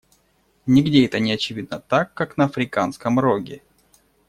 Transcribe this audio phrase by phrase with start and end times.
[0.65, 3.61] Нигде это не очевидно так, как на Африканском Роге.